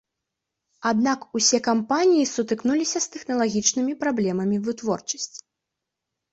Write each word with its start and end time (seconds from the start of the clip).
Аднак 0.91 1.19
усе 1.39 1.59
кампаніі 1.67 2.25
сутыкнуліся 2.33 2.97
з 3.07 3.13
тэхналагічнымі 3.19 3.93
праблемамі 4.03 4.57
вытворчасці. 4.67 5.41